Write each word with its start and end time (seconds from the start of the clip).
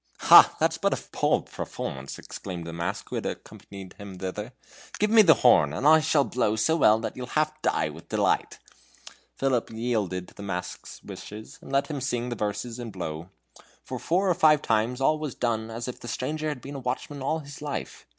"Ha! 0.21 0.55
that's 0.59 0.79
but 0.79 0.95
a 0.99 1.03
poor 1.11 1.41
performance," 1.43 2.17
exclaimed 2.17 2.65
the 2.65 2.73
mask, 2.73 3.09
who 3.09 3.17
had 3.17 3.25
accompanied 3.27 3.93
him 3.99 4.17
thither. 4.17 4.51
"Give 4.97 5.11
me 5.11 5.21
the 5.21 5.35
horn! 5.45 5.73
I 5.73 5.99
shall 5.99 6.23
blow 6.23 6.55
so 6.55 6.75
well 6.75 6.97
that 7.01 7.15
you'll 7.15 7.27
half 7.27 7.61
die 7.61 7.89
with 7.89 8.09
delight." 8.09 8.57
Philip 9.35 9.69
yielded 9.69 10.27
to 10.29 10.33
the 10.33 10.41
mask's 10.41 11.03
wishes, 11.03 11.59
and 11.61 11.71
let 11.71 11.85
him 11.85 12.01
sing 12.01 12.29
the 12.29 12.35
verses 12.35 12.79
and 12.79 12.91
blow. 12.91 13.29
For 13.83 13.99
four 13.99 14.27
or 14.27 14.33
five 14.33 14.63
times 14.63 15.01
all 15.01 15.19
was 15.19 15.35
done 15.35 15.69
as 15.69 15.87
if 15.87 15.99
the 15.99 16.07
stranger 16.07 16.49
had 16.49 16.61
been 16.61 16.73
a 16.73 16.79
watchman 16.79 17.21
all 17.21 17.37
his 17.37 17.61
life. 17.61 18.07